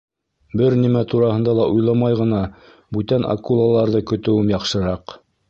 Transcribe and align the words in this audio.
Бер 0.59 0.75
нимә 0.77 1.03
тураһында 1.11 1.53
ла 1.59 1.67
уйламай 1.73 2.17
ғына 2.21 2.39
бүтән 2.99 3.29
акулаларҙы 3.35 4.03
көтөүем 4.15 4.53
яҡшыраҡ. 4.57 5.17